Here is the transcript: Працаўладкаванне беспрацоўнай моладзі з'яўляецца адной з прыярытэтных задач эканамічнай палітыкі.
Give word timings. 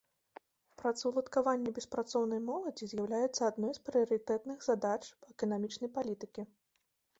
Працаўладкаванне 0.81 1.73
беспрацоўнай 1.77 2.41
моладзі 2.47 2.83
з'яўляецца 2.95 3.41
адной 3.51 3.73
з 3.77 3.85
прыярытэтных 3.91 4.57
задач 4.71 5.01
эканамічнай 5.35 5.89
палітыкі. 5.99 6.41